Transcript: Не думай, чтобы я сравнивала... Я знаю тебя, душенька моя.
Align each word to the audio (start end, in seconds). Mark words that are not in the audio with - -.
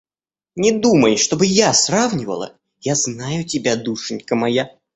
Не 0.55 0.71
думай, 0.71 1.15
чтобы 1.15 1.45
я 1.45 1.73
сравнивала... 1.73 2.57
Я 2.79 2.95
знаю 2.95 3.43
тебя, 3.43 3.75
душенька 3.75 4.33
моя. 4.35 4.67